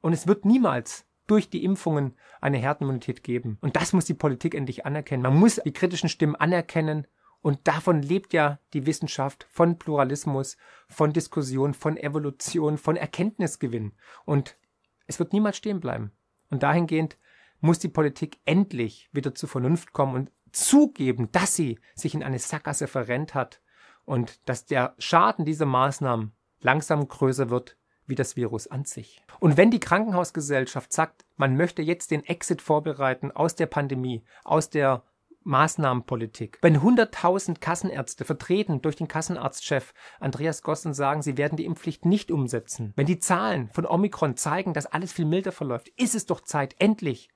[0.01, 3.57] Und es wird niemals durch die Impfungen eine Herdenimmunität geben.
[3.61, 5.23] Und das muss die Politik endlich anerkennen.
[5.23, 7.05] Man muss die kritischen Stimmen anerkennen.
[7.41, 10.57] Und davon lebt ja die Wissenschaft von Pluralismus,
[10.89, 13.93] von Diskussion, von Evolution, von Erkenntnisgewinn.
[14.25, 14.57] Und
[15.05, 16.11] es wird niemals stehen bleiben.
[16.49, 17.17] Und dahingehend
[17.59, 22.39] muss die Politik endlich wieder zur Vernunft kommen und zugeben, dass sie sich in eine
[22.39, 23.61] Sackgasse verrennt hat
[24.05, 27.76] und dass der Schaden dieser Maßnahmen langsam größer wird
[28.07, 29.21] wie das Virus an sich.
[29.39, 34.69] Und wenn die Krankenhausgesellschaft sagt, man möchte jetzt den Exit vorbereiten aus der Pandemie, aus
[34.69, 35.03] der
[35.47, 36.59] Maßnahmenpolitik.
[36.61, 42.31] Wenn 100.000 Kassenärzte vertreten durch den Kassenarztchef Andreas Gossen sagen, sie werden die Impfpflicht nicht
[42.31, 42.91] umsetzen.
[42.97, 46.75] Wenn die Zahlen von Omikron zeigen, dass alles viel milder verläuft, ist es doch Zeit,
[46.79, 47.29] endlich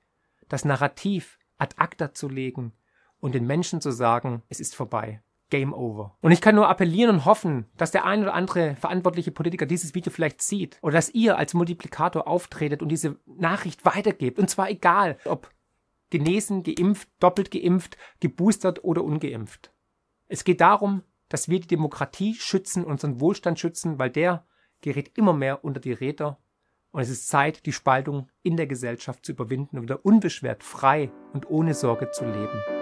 [0.48, 2.72] das Narrativ ad acta zu legen
[3.18, 5.22] und den Menschen zu sagen, es ist vorbei.
[5.52, 6.16] Game over.
[6.22, 9.94] Und ich kann nur appellieren und hoffen, dass der ein oder andere verantwortliche Politiker dieses
[9.94, 14.38] Video vielleicht sieht oder dass ihr als Multiplikator auftretet und diese Nachricht weitergebt.
[14.38, 15.50] Und zwar egal, ob
[16.08, 19.74] genesen, geimpft, doppelt geimpft, geboostert oder ungeimpft.
[20.26, 24.46] Es geht darum, dass wir die Demokratie schützen, unseren Wohlstand schützen, weil der
[24.80, 26.38] gerät immer mehr unter die Räder.
[26.92, 31.12] Und es ist Zeit, die Spaltung in der Gesellschaft zu überwinden und wieder unbeschwert, frei
[31.34, 32.81] und ohne Sorge zu leben.